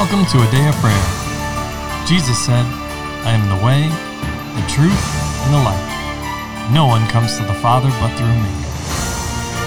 [0.00, 2.06] Welcome to a day of prayer.
[2.06, 2.64] Jesus said,
[3.26, 3.84] I am the way,
[4.56, 5.04] the truth,
[5.44, 6.72] and the life.
[6.72, 8.48] No one comes to the Father but through me.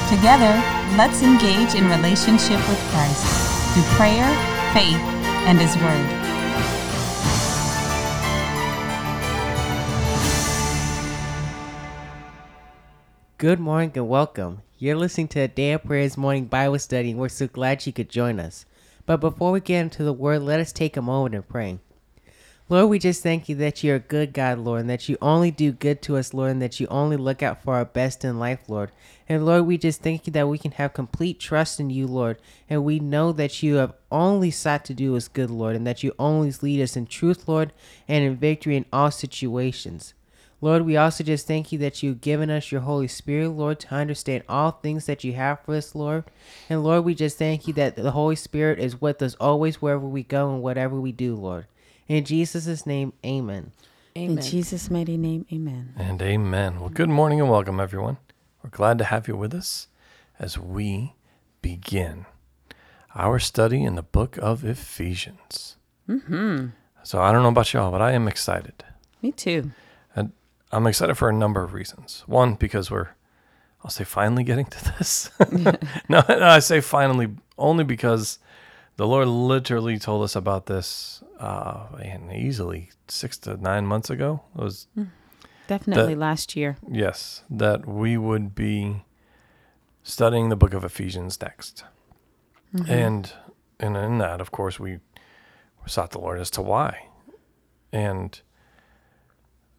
[0.10, 0.52] Together,
[0.98, 3.24] let's engage in relationship with Christ
[3.76, 4.26] through prayer,
[4.74, 4.98] faith,
[5.46, 6.10] and His Word.
[13.38, 14.64] Good morning and welcome.
[14.80, 17.94] You're listening to a Day of Prayers morning Bible study, and we're so glad you
[17.94, 18.66] could join us.
[19.06, 21.80] But before we get into the Word, let us take a moment and pray.
[22.70, 25.52] Lord, we just thank you that you're a good God, Lord, and that you only
[25.52, 28.40] do good to us, Lord, and that you only look out for our best in
[28.40, 28.92] life, Lord.
[29.28, 32.38] And Lord, we just thank you that we can have complete trust in you, Lord,
[32.70, 36.04] and we know that you have only sought to do us good, Lord, and that
[36.04, 37.74] you always lead us in truth, Lord,
[38.08, 40.14] and in victory in all situations.
[40.64, 43.94] Lord, we also just thank you that you've given us your Holy Spirit, Lord, to
[43.94, 46.24] understand all things that you have for us, Lord.
[46.70, 50.08] And Lord, we just thank you that the Holy Spirit is with us always wherever
[50.08, 51.66] we go and whatever we do, Lord.
[52.08, 53.74] In Jesus' name, amen.
[54.16, 55.96] In Jesus' mighty name, amen.
[55.98, 56.80] And amen.
[56.80, 58.16] Well, good morning and welcome, everyone.
[58.64, 59.90] We're glad to have you with us
[60.40, 61.12] as we
[61.62, 62.26] begin
[63.16, 65.76] our study in the book of Ephesians.
[66.08, 66.68] Mm-hmm.
[67.04, 68.86] So I don't know about y'all, but I am excited.
[69.22, 69.72] Me too.
[70.74, 72.24] I'm excited for a number of reasons.
[72.26, 73.10] One, because we're,
[73.84, 75.30] I'll say, finally getting to this.
[76.10, 78.40] no, no, I say finally only because
[78.98, 84.42] the Lord literally told us about this, uh, and easily six to nine months ago.
[84.58, 84.88] It was
[85.68, 86.78] Definitely That- last year.
[86.92, 89.04] yes, that we would be
[90.04, 91.86] studying the book of Ephesians next,
[92.88, 93.32] and
[93.80, 95.00] and in that, of course, we
[95.86, 97.08] sought the Lord as to why,
[97.92, 98.42] and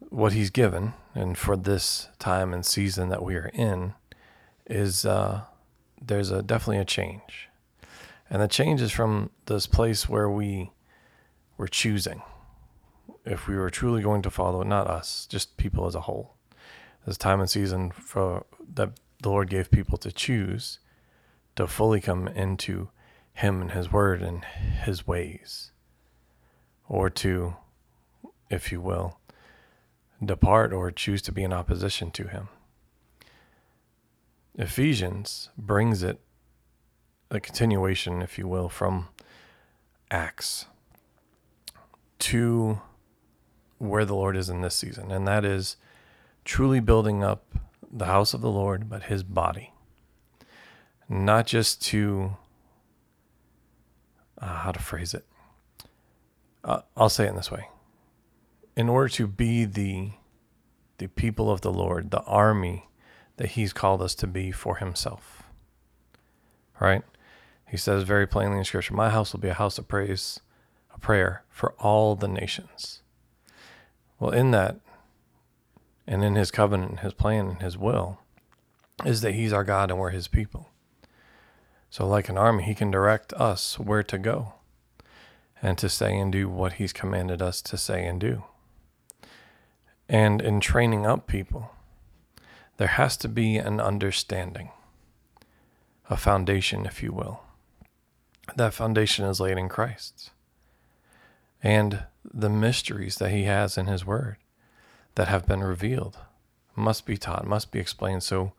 [0.09, 3.93] what He's given, and for this time and season that we are in,
[4.65, 5.41] is uh,
[6.01, 7.49] there's a definitely a change,
[8.29, 10.71] and the change is from this place where we
[11.57, 12.21] were choosing.
[13.25, 16.35] If we were truly going to follow, not us, just people as a whole.
[17.05, 20.79] This time and season for that the Lord gave people to choose
[21.55, 22.89] to fully come into
[23.33, 24.43] Him and His Word and
[24.83, 25.71] His ways,
[26.87, 27.55] or to,
[28.49, 29.19] if you will,
[30.25, 32.49] depart or choose to be in opposition to Him.
[34.57, 36.19] Ephesians brings it
[37.29, 39.09] a continuation, if you will, from
[40.11, 40.65] Acts
[42.19, 42.79] to
[43.77, 45.75] where the Lord is in this season, and that is
[46.45, 47.43] truly building up
[47.91, 49.71] the house of the Lord, but his body.
[51.09, 52.37] Not just to,
[54.39, 55.25] uh, how to phrase it.
[56.63, 57.67] Uh, I'll say it in this way.
[58.75, 60.11] In order to be the,
[60.97, 62.89] the people of the Lord, the army
[63.37, 65.43] that he's called us to be for himself.
[66.79, 67.03] Right?
[67.67, 70.39] He says very plainly in Scripture, My house will be a house of praise,
[70.93, 73.01] a prayer for all the nations.
[74.19, 74.77] Well, in that,
[76.07, 78.19] and in his covenant, his plan, and his will,
[79.03, 80.69] is that he's our God and we're his people.
[81.89, 84.53] So, like an army, he can direct us where to go
[85.61, 88.43] and to say and do what he's commanded us to say and do.
[90.07, 91.71] And in training up people,
[92.77, 94.69] there has to be an understanding,
[96.09, 97.41] a foundation, if you will.
[98.55, 100.31] That foundation is laid in Christ
[101.65, 104.37] and the mysteries that he has in his word
[105.15, 106.19] that have been revealed
[106.75, 108.21] must be taught, must be explained.
[108.21, 108.53] So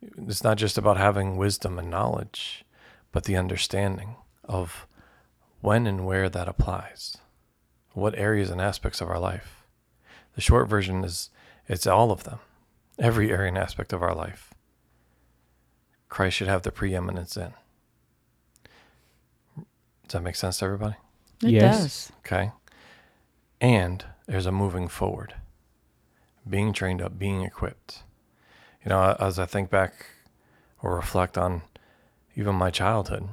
[0.00, 2.64] it's not just about having wisdom and knowledge,
[3.10, 4.86] but the understanding of
[5.60, 7.16] when and where that applies,
[7.94, 9.63] what areas and aspects of our life.
[10.34, 11.30] The short version is
[11.68, 12.38] it's all of them,
[12.98, 14.52] every area and aspect of our life.
[16.08, 17.52] Christ should have the preeminence in.
[19.56, 20.96] Does that make sense to everybody?
[21.42, 21.82] It Yes.
[21.82, 22.12] does.
[22.18, 22.52] Okay.
[23.60, 25.34] And there's a moving forward,
[26.48, 28.02] being trained up, being equipped.
[28.84, 30.06] You know, as I think back
[30.82, 31.62] or reflect on
[32.36, 33.28] even my childhood,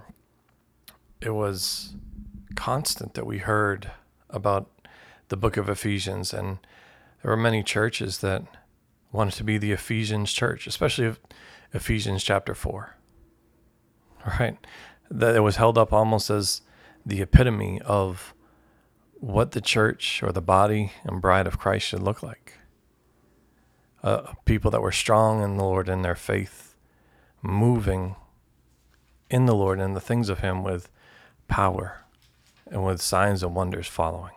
[1.19, 1.95] it was
[2.55, 3.91] constant that we heard
[4.29, 4.69] about
[5.27, 6.33] the book of Ephesians.
[6.33, 6.59] And
[7.21, 8.43] there were many churches that
[9.11, 11.15] wanted to be the Ephesians church, especially
[11.73, 12.95] Ephesians chapter 4.
[14.39, 14.57] Right?
[15.09, 16.61] That it was held up almost as
[17.05, 18.33] the epitome of
[19.13, 22.57] what the church or the body and bride of Christ should look like.
[24.03, 26.75] Uh, people that were strong in the Lord in their faith,
[27.41, 28.15] moving
[29.29, 30.89] in the Lord and the things of Him with
[31.47, 32.03] power
[32.69, 34.33] and with signs and wonders following.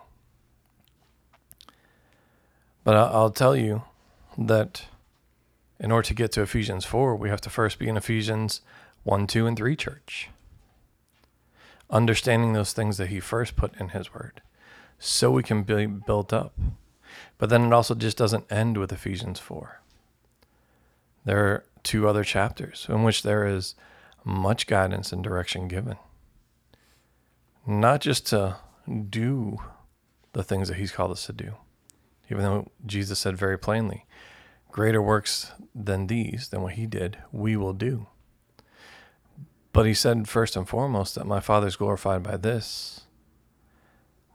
[2.85, 3.83] But I'll tell you
[4.37, 4.85] that
[5.79, 8.61] in order to get to Ephesians 4, we have to first be in Ephesians
[9.03, 10.29] 1, 2, and 3 church.
[11.89, 14.41] understanding those things that he first put in his word
[14.99, 16.53] so we can be built up.
[17.37, 19.81] But then it also just doesn't end with Ephesians 4.
[21.25, 23.75] There are two other chapters in which there is
[24.23, 25.97] much guidance and direction given.
[27.67, 28.57] Not just to
[29.09, 29.57] do
[30.33, 31.53] the things that he's called us to do,
[32.29, 34.05] even though Jesus said very plainly,
[34.71, 38.07] greater works than these, than what he did, we will do.
[39.71, 43.01] But he said first and foremost that my Father is glorified by this,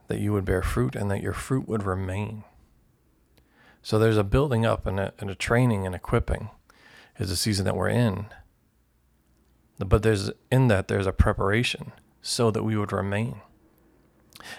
[0.07, 2.43] that you would bear fruit and that your fruit would remain.
[3.81, 6.49] So there's a building up and a, and a training and equipping
[7.17, 8.27] is the season that we're in.
[9.79, 11.91] But there's in that there's a preparation
[12.21, 13.41] so that we would remain.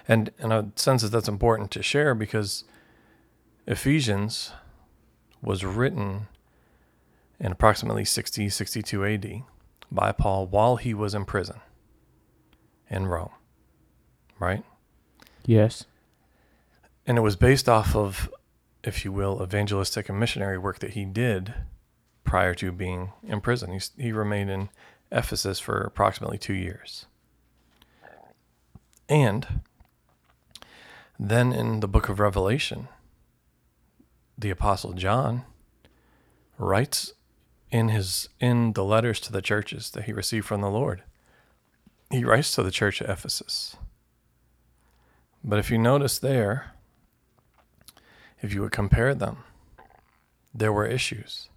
[0.08, 2.64] And and a sense that that's important to share because
[3.67, 4.53] Ephesians
[5.41, 6.29] was written
[7.38, 9.43] in approximately 60 62 AD
[9.91, 11.61] by Paul while he was in prison
[12.88, 13.31] in Rome.
[14.38, 14.64] Right?
[15.44, 15.85] Yes.
[17.06, 18.32] And it was based off of
[18.85, 21.55] if you will evangelistic and missionary work that he did
[22.25, 23.73] prior to being in prison.
[23.73, 24.69] He, he remained in
[25.11, 27.06] Ephesus for approximately two years.
[29.09, 29.61] And
[31.19, 32.88] then in the book of Revelation,
[34.43, 35.44] the apostle John
[36.59, 37.15] writes
[37.71, 41.03] in his in the letters to the churches that he received from the Lord.
[42.11, 43.77] He writes to the church at Ephesus.
[45.43, 46.73] But if you notice there,
[48.43, 49.39] if you would compare them,
[50.55, 51.49] there were issues.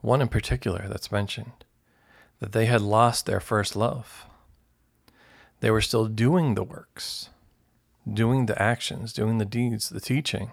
[0.00, 1.64] One in particular that's mentioned
[2.40, 4.26] that they had lost their first love.
[5.60, 7.30] They were still doing the works,
[8.12, 10.50] doing the actions, doing the deeds, the teaching,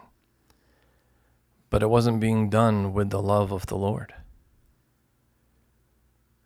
[1.71, 4.13] but it wasn't being done with the love of the Lord.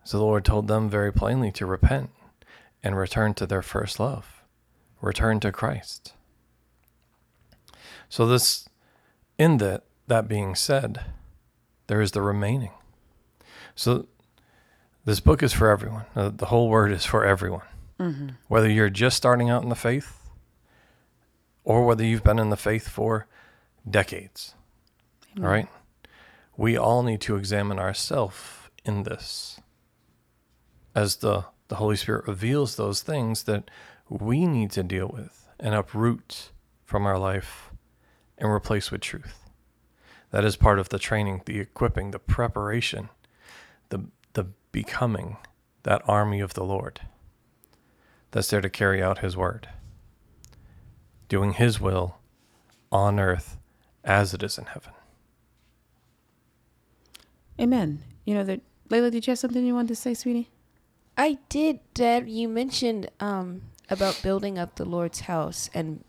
[0.04, 2.10] So the Lord told them very plainly to repent
[2.82, 4.42] and return to their first love,
[5.00, 6.14] return to Christ.
[8.08, 8.68] So this
[9.36, 11.04] in that that being said,
[11.88, 12.70] there is the remaining.
[13.74, 14.06] So
[15.04, 16.04] this book is for everyone.
[16.14, 17.66] The whole word is for everyone.
[17.98, 18.28] Mm-hmm.
[18.46, 20.30] Whether you're just starting out in the faith
[21.64, 23.26] or whether you've been in the faith for
[23.88, 24.54] decades.
[25.36, 25.46] Amen.
[25.46, 25.68] All right?
[26.56, 28.36] We all need to examine ourselves
[28.84, 29.60] in this
[30.94, 33.70] as the, the Holy Spirit reveals those things that
[34.08, 36.50] we need to deal with and uproot
[36.84, 37.70] from our life
[38.38, 39.50] and replace with truth.
[40.30, 43.10] That is part of the training, the equipping, the preparation,
[43.90, 45.36] the, the becoming
[45.82, 47.00] that army of the Lord
[48.30, 49.68] that's there to carry out His word,
[51.28, 52.18] doing His will
[52.90, 53.56] on earth
[54.04, 54.92] as it is in heaven.
[57.60, 58.02] Amen.
[58.24, 58.60] You know that
[58.90, 60.50] Layla, did you have something you wanted to say, sweetie?
[61.16, 62.28] I did, Dad.
[62.28, 66.04] You mentioned um, about building up the Lord's house and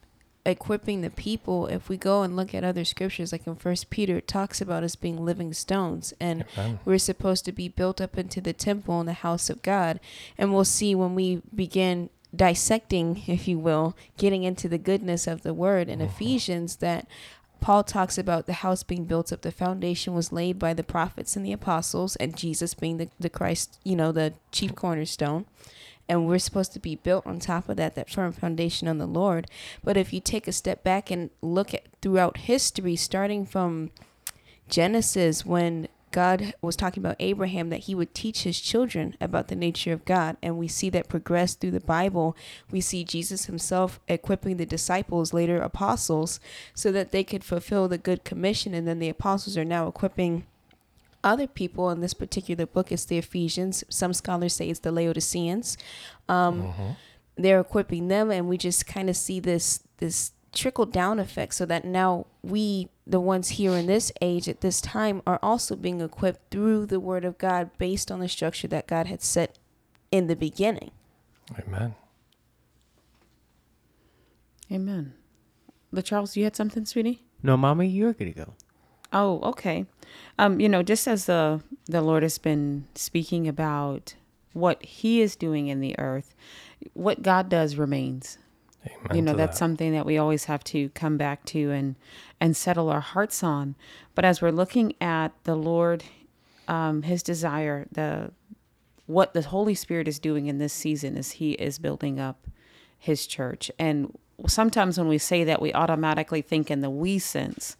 [0.45, 4.15] equipping the people if we go and look at other scriptures like in first peter
[4.15, 6.79] it talks about us being living stones and Amen.
[6.85, 9.99] we're supposed to be built up into the temple and the house of god
[10.37, 15.43] and we'll see when we begin dissecting if you will getting into the goodness of
[15.43, 16.07] the word in mm-hmm.
[16.07, 17.05] ephesians that
[17.59, 19.41] Paul talks about the house being built up.
[19.41, 23.29] The foundation was laid by the prophets and the apostles, and Jesus being the, the
[23.29, 25.45] Christ, you know, the chief cornerstone
[26.09, 29.05] and we're supposed to be built on top of that that firm foundation on the
[29.05, 29.47] lord
[29.83, 33.89] but if you take a step back and look at throughout history starting from
[34.69, 35.87] genesis when
[36.17, 40.03] God was talking about Abraham that he would teach his children about the nature of
[40.03, 40.35] God.
[40.41, 42.35] And we see that progress through the Bible.
[42.71, 46.39] We see Jesus himself equipping the disciples, later apostles,
[46.73, 48.73] so that they could fulfill the good commission.
[48.73, 50.47] And then the apostles are now equipping
[51.23, 53.83] other people in this particular book it's the Ephesians.
[53.87, 55.77] Some scholars say it's the Laodiceans.
[56.27, 56.89] Um, mm-hmm.
[57.35, 61.65] They're equipping them, and we just kind of see this this trickle down effect, so
[61.65, 66.01] that now we, the ones here in this age at this time, are also being
[66.01, 69.57] equipped through the Word of God, based on the structure that God had set
[70.11, 70.91] in the beginning.
[71.59, 71.95] Amen.
[74.71, 75.13] Amen.
[75.91, 77.23] But Charles, you had something, sweetie?
[77.41, 78.53] No, Mama, you're gonna go.
[79.13, 79.85] Oh, okay.
[80.37, 84.15] Um, you know, just as the the Lord has been speaking about
[84.53, 86.33] what He is doing in the earth,
[86.93, 88.37] what God does remains.
[88.89, 89.57] Amen you know, that's that.
[89.57, 91.95] something that we always have to come back to and
[92.39, 93.75] and settle our hearts on.
[94.15, 96.03] But as we're looking at the Lord,
[96.67, 98.31] um, His desire, the
[99.05, 102.47] what the Holy Spirit is doing in this season is He is building up
[102.97, 103.71] His church.
[103.79, 104.17] And
[104.47, 107.77] sometimes when we say that, we automatically think in the we sense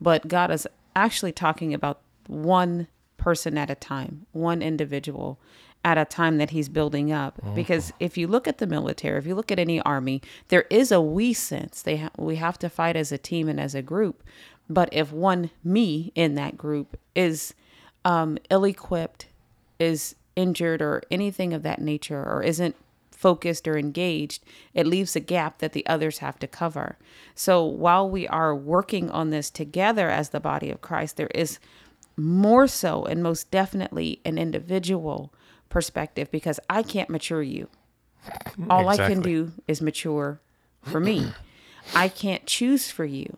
[0.00, 5.38] but God is actually talking about one person at a time, one individual
[5.86, 7.38] at a time that he's building up.
[7.54, 10.90] Because if you look at the military, if you look at any army, there is
[10.90, 11.80] a we sense.
[11.80, 14.24] They ha- we have to fight as a team and as a group.
[14.68, 17.54] But if one me in that group is
[18.04, 19.26] um, ill-equipped,
[19.78, 22.74] is injured, or anything of that nature, or isn't
[23.12, 26.98] focused or engaged, it leaves a gap that the others have to cover.
[27.36, 31.60] So while we are working on this together as the body of Christ, there is
[32.16, 35.32] more so and most definitely an individual
[35.68, 37.68] perspective because I can't mature you.
[38.70, 40.40] All I can do is mature
[40.82, 41.32] for me.
[41.94, 43.36] I can't choose for you.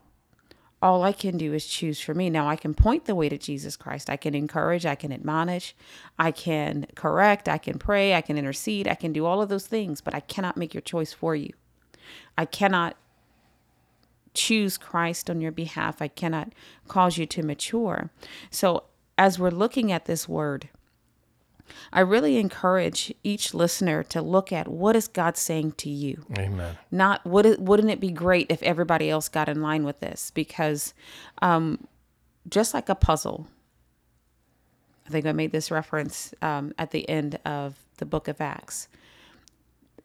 [0.80, 2.30] All I can do is choose for me.
[2.30, 4.08] Now I can point the way to Jesus Christ.
[4.08, 5.74] I can encourage, I can admonish,
[6.18, 9.66] I can correct, I can pray, I can intercede, I can do all of those
[9.66, 11.52] things, but I cannot make your choice for you.
[12.36, 12.96] I cannot
[14.34, 16.00] choose Christ on your behalf.
[16.00, 16.52] I cannot
[16.86, 18.10] cause you to mature.
[18.50, 18.84] So,
[19.16, 20.68] as we're looking at this word,
[21.92, 26.24] I really encourage each listener to look at what is God saying to you.
[26.36, 26.76] Amen.
[26.90, 30.30] not would it wouldn't it be great if everybody else got in line with this?
[30.30, 30.94] Because
[31.42, 31.86] um
[32.48, 33.46] just like a puzzle
[35.06, 38.88] i think i made this reference um, at the end of the book of acts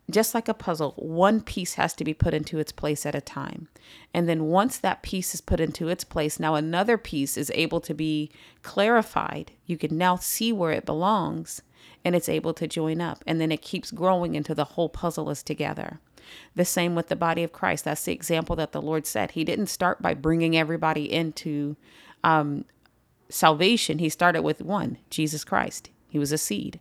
[0.10, 3.22] just like a puzzle one piece has to be put into its place at a
[3.22, 3.68] time.
[4.14, 7.80] And then once that piece is put into its place now another piece is able
[7.82, 8.30] to be
[8.64, 9.52] clarified.
[9.66, 11.62] You can now see where it belongs
[12.04, 13.24] and it's able to join up.
[13.26, 16.00] And then it keeps growing until the whole puzzle is together.
[16.56, 17.86] The same with the body of christ.
[17.86, 21.78] That's the example that the lord said he didn't start by bringing everybody into
[22.26, 22.66] um,
[23.30, 24.00] salvation.
[24.00, 25.90] He started with one jesus christ.
[26.10, 26.80] He was a seed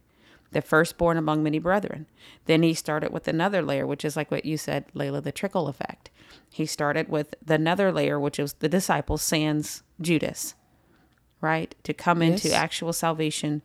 [0.52, 2.06] the firstborn among many brethren.
[2.46, 5.68] Then he started with another layer, which is like what you said, Layla, the trickle
[5.68, 6.10] effect.
[6.48, 10.54] He started with the another layer, which was the disciples, sans Judas,
[11.40, 11.74] right?
[11.84, 13.62] To come into actual salvation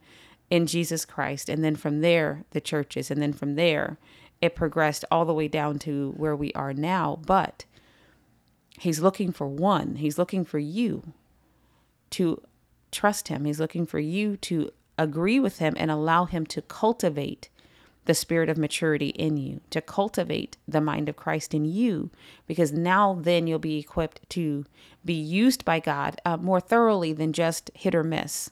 [0.49, 1.49] in Jesus Christ.
[1.49, 3.11] And then from there, the churches.
[3.11, 3.97] And then from there,
[4.41, 7.19] it progressed all the way down to where we are now.
[7.25, 7.65] But
[8.79, 11.13] he's looking for one, he's looking for you
[12.11, 12.41] to
[12.91, 13.45] trust him.
[13.45, 17.49] He's looking for you to agree with him and allow him to cultivate
[18.05, 22.09] the spirit of maturity in you, to cultivate the mind of Christ in you,
[22.47, 24.65] because now then you'll be equipped to
[25.03, 28.49] be used by God uh, more thoroughly than just hit or miss.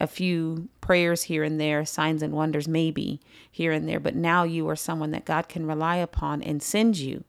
[0.00, 4.42] A few prayers here and there, signs and wonders, maybe here and there, but now
[4.42, 7.24] you are someone that God can rely upon and send you,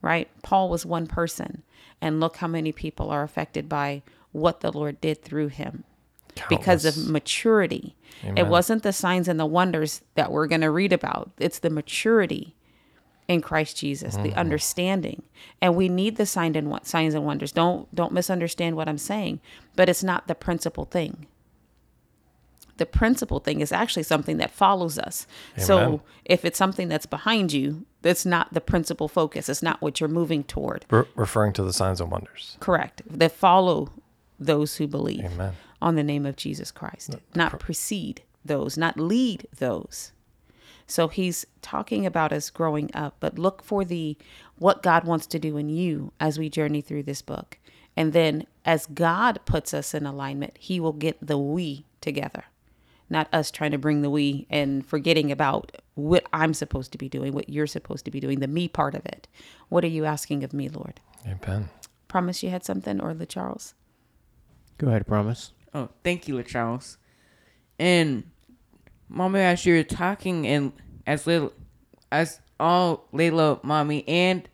[0.00, 0.28] right?
[0.42, 1.62] Paul was one person,
[2.00, 5.84] and look how many people are affected by what the Lord did through him
[6.48, 7.10] because of Countless.
[7.12, 7.96] maturity.
[8.36, 11.30] It wasn't the signs and the wonders that we're going to read about.
[11.38, 12.56] It's the maturity
[13.28, 14.38] in Christ Jesus, the Mm-hmm.
[14.38, 15.22] understanding.
[15.62, 17.52] And we need the sign and signs and wonders.
[17.52, 19.40] Don't don't misunderstand what I'm saying,
[19.76, 21.26] but it's not the principal thing.
[22.78, 25.26] The principal thing is actually something that follows us.
[25.56, 25.66] Amen.
[25.66, 29.48] So if it's something that's behind you, that's not the principal focus.
[29.48, 30.86] It's not what you're moving toward.
[30.88, 32.56] Re- referring to the signs and wonders.
[32.60, 33.02] Correct.
[33.06, 33.90] That follow
[34.38, 35.54] those who believe Amen.
[35.80, 40.12] On the name of Jesus Christ, not precede those, not lead those.
[40.86, 44.16] So he's talking about us growing up, but look for the
[44.56, 47.58] what God wants to do in you as we journey through this book.
[47.94, 52.44] And then as God puts us in alignment, he will get the we together.
[53.10, 57.08] Not us trying to bring the we and forgetting about what I'm supposed to be
[57.08, 59.28] doing, what you're supposed to be doing, the me part of it.
[59.68, 61.00] What are you asking of me, Lord?
[61.26, 61.70] Amen.
[62.06, 63.74] Promise you had something, or the Charles?
[64.78, 65.52] Go ahead, promise.
[65.74, 66.98] Oh, thank you, Charles.
[67.78, 68.30] And
[69.08, 70.72] mommy, as you were talking, and
[71.06, 71.52] as little,
[72.10, 74.48] as all Layla, mommy, and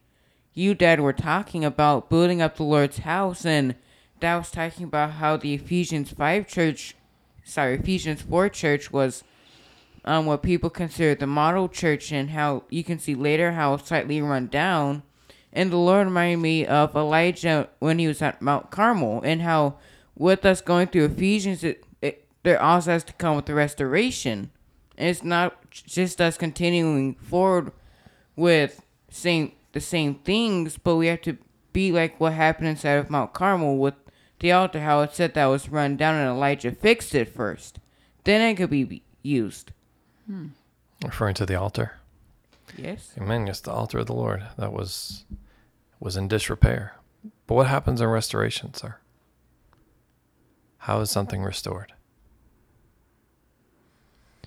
[0.53, 3.77] you, dad, were talking about building up the Lord's house, and
[4.21, 6.95] dad was talking about how the Ephesians five church,
[7.45, 9.25] sorry, Ephesians four church was,
[10.05, 14.21] um, what people consider the model church, and how you can see later how slightly
[14.21, 15.03] run down.
[15.53, 19.79] And the Lord reminded me of Elijah when he was at Mount Carmel, and how
[20.17, 24.51] with us going through Ephesians, it, it there also has to come with the restoration.
[24.97, 27.73] And it's not just us continuing forward
[28.37, 31.37] with saying the same things, but we have to
[31.73, 33.95] be like what happened inside of Mount Carmel with
[34.39, 37.79] the altar, how it said that was run down and Elijah fixed it first.
[38.25, 39.73] Then it could be used.
[40.27, 40.49] Hmm.
[41.05, 41.97] Referring to the altar.
[42.77, 43.13] Yes.
[43.19, 43.47] Amen.
[43.47, 45.25] Yes, the altar of the Lord that was
[46.01, 46.95] was in disrepair.
[47.47, 48.97] But what happens in restoration, sir?
[50.85, 51.93] How is something restored?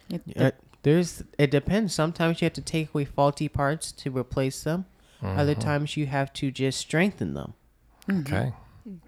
[0.10, 0.52] It- Uh,
[0.84, 1.94] there's it depends.
[1.94, 4.86] Sometimes you have to take away faulty parts to replace them.
[5.22, 7.54] Other times you have to just strengthen them.
[8.10, 8.54] Okay.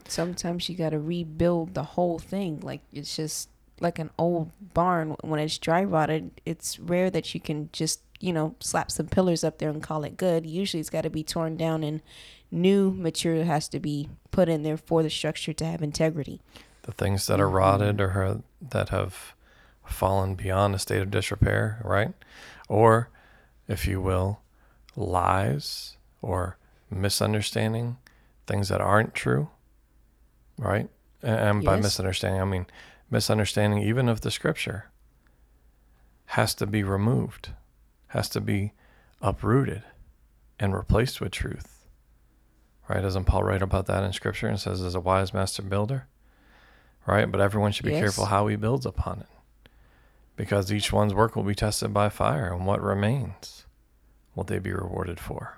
[0.07, 2.59] Sometimes you got to rebuild the whole thing.
[2.61, 7.39] Like it's just like an old barn when it's dry rotted it's rare that you
[7.39, 10.89] can just you know slap some pillars up there and call it good usually it's
[10.89, 12.01] got to be torn down and
[12.51, 16.41] new material has to be put in there for the structure to have integrity
[16.89, 18.17] The things that are rotted mm-hmm.
[18.17, 18.41] or ha-
[18.71, 19.35] that have
[19.85, 22.15] fallen beyond a state of disrepair, right?
[22.67, 23.09] Or,
[23.67, 24.39] if you will,
[24.95, 26.57] lies or
[26.89, 27.97] misunderstanding,
[28.47, 29.49] things that aren't true,
[30.57, 30.89] right?
[31.21, 31.83] And by Yes.
[31.83, 32.65] misunderstanding, I mean
[33.11, 34.85] misunderstanding even of the scripture
[36.25, 37.51] has to be removed,
[38.07, 38.73] has to be
[39.21, 39.83] uprooted
[40.59, 41.85] and replaced with truth.
[42.87, 43.01] Right?
[43.01, 46.07] Doesn't Paul write about that in scripture and says, as a wise master builder?
[47.09, 47.31] Right?
[47.31, 48.01] But everyone should be Yes.
[48.01, 49.27] careful how he builds upon it.
[50.35, 53.65] Because each one's work will be tested by fire, and what remains
[54.35, 55.57] will they be rewarded for?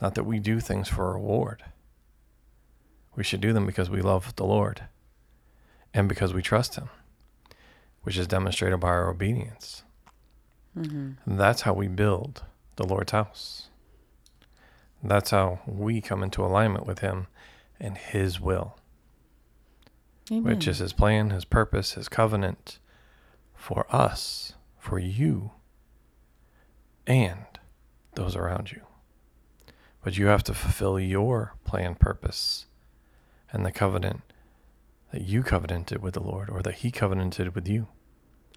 [0.00, 1.64] Not that we do things for reward.
[3.14, 4.84] We should do them because we love the Lord
[5.92, 6.88] and because we trust Him,
[8.02, 9.82] which is demonstrated by our obedience.
[10.76, 11.12] Mm-hmm.
[11.26, 12.44] And that's how we build
[12.76, 13.68] the Lord's house.
[15.02, 17.26] That's how we come into alignment with Him
[17.80, 18.76] and His will,
[20.30, 20.44] Amen.
[20.44, 22.78] which is His plan, His purpose, His covenant
[23.54, 25.52] for us, for you,
[27.06, 27.46] and
[28.14, 28.82] those around you.
[30.02, 32.66] But you have to fulfill your plan, purpose,
[33.52, 34.22] and the covenant
[35.12, 37.88] that you covenanted with the Lord or that He covenanted with you.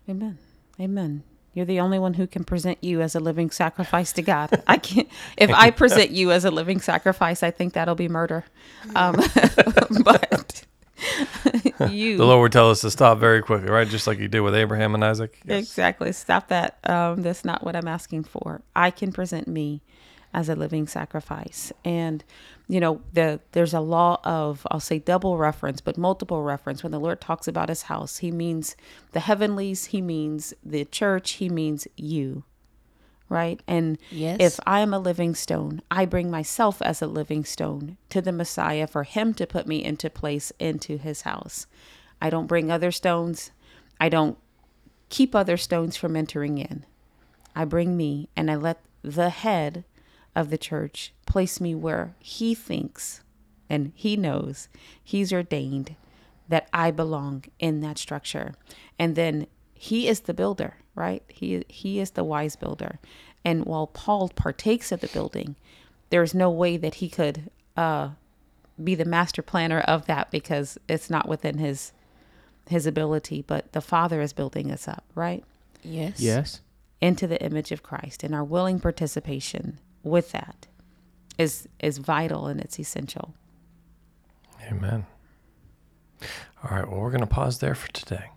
[0.09, 0.37] Amen.
[0.79, 1.23] Amen.
[1.53, 4.63] You're the only one who can present you as a living sacrifice to God.
[4.67, 5.09] I can't.
[5.37, 8.45] If I present you as a living sacrifice, I think that'll be murder.
[8.95, 9.15] Um,
[10.03, 10.63] but
[11.89, 13.87] you The Lord would tell us to stop very quickly, right?
[13.87, 15.39] Just like He did with Abraham and Isaac.
[15.45, 15.63] Yes.
[15.63, 16.11] Exactly.
[16.11, 16.77] Stop that.
[16.83, 18.61] Um, that's not what I'm asking for.
[18.75, 19.81] I can present me
[20.33, 21.71] as a living sacrifice.
[21.83, 22.23] And,
[22.67, 26.83] you know, the there's a law of I'll say double reference, but multiple reference.
[26.83, 28.75] When the Lord talks about his house, he means
[29.11, 32.43] the heavenlies, he means the church, he means you.
[33.31, 33.61] Right?
[33.65, 34.37] And Yes.
[34.41, 38.33] if I am a living stone, I bring myself as a living stone to the
[38.33, 41.65] Messiah for him to put me into place into his house.
[42.21, 43.51] I don't bring other stones.
[44.01, 44.37] I don't
[45.07, 46.85] keep other stones from entering in.
[47.55, 49.85] I bring me and I let the head
[50.35, 53.23] of the church place me where he thinks
[53.69, 54.67] and he knows
[55.01, 55.95] he's ordained
[56.49, 58.55] that I belong in that structure.
[58.99, 61.23] And then he is the builder, right?
[61.27, 62.99] He he is the wise builder.
[63.43, 65.55] And while Paul partakes of the building,
[66.11, 68.09] there's no way that he could uh
[68.81, 71.91] be the master planner of that because it's not within his
[72.69, 75.43] his ability, but the Father is building us up, right?
[75.83, 76.61] yes Yes.
[77.01, 78.23] Into the image of Christ.
[78.23, 80.67] And our willing participation with that
[81.39, 83.33] is is vital and it's essential.
[84.71, 85.07] Amen.
[86.63, 88.29] All right, well, we're going to pause there for today.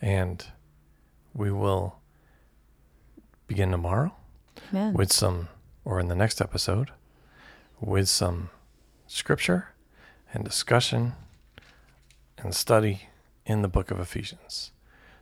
[0.00, 0.46] And
[1.34, 1.96] we will
[3.46, 4.14] begin tomorrow
[4.72, 4.94] Amen.
[4.94, 5.48] with some,
[5.84, 6.90] or in the next episode,
[7.80, 8.50] with some
[9.06, 9.68] scripture
[10.32, 11.14] and discussion
[12.38, 13.08] and study
[13.44, 14.72] in the book of Ephesians.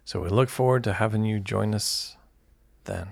[0.05, 2.17] So we look forward to having you join us
[2.85, 3.09] then.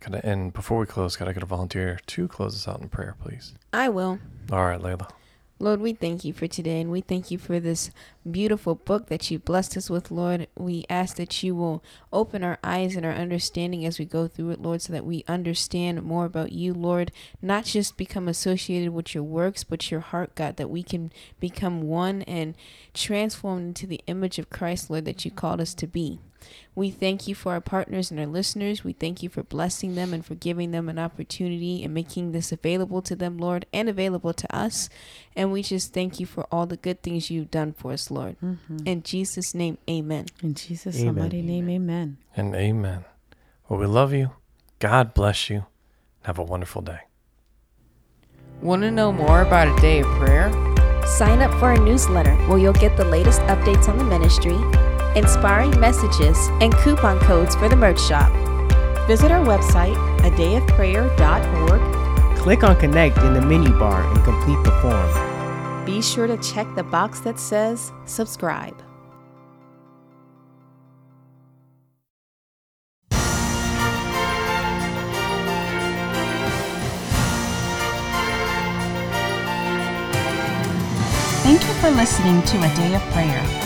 [0.00, 2.80] Could I, and before we close, could I get a volunteer to close us out
[2.80, 3.54] in prayer, please?
[3.72, 4.18] i will
[4.52, 5.10] All right, Layla.
[5.58, 7.90] Lord, we thank you for today and we thank you for this
[8.30, 10.48] beautiful book that you blessed us with, Lord.
[10.54, 14.50] We ask that you will open our eyes and our understanding as we go through
[14.50, 17.10] it, Lord, so that we understand more about you, Lord.
[17.40, 21.80] Not just become associated with your works, but your heart, God, that we can become
[21.80, 22.54] one and
[22.92, 26.20] transformed into the image of Christ, Lord, that you called us to be.
[26.74, 28.84] We thank you for our partners and our listeners.
[28.84, 32.52] We thank you for blessing them and for giving them an opportunity and making this
[32.52, 34.88] available to them, Lord, and available to us.
[35.34, 38.36] And we just thank you for all the good things you've done for us, Lord.
[38.44, 38.78] Mm-hmm.
[38.84, 40.26] In Jesus' name, amen.
[40.42, 41.16] In Jesus' Amen.
[41.16, 42.18] almighty name, amen.
[42.36, 43.04] And amen.
[43.68, 44.32] Well, we love you.
[44.78, 45.66] God bless you.
[46.22, 47.00] Have a wonderful day.
[48.60, 50.50] Want to know more about a day of prayer?
[51.06, 54.56] Sign up for our newsletter where you'll get the latest updates on the ministry,
[55.16, 58.30] inspiring messages, and coupon codes for the merch shop.
[59.08, 62.38] Visit our website, adayofprayer.org.
[62.38, 65.10] Click on Connect in the menu bar and complete the form.
[65.84, 68.82] Be sure to check the box that says subscribe.
[81.42, 83.65] Thank you for listening to A Day of Prayer.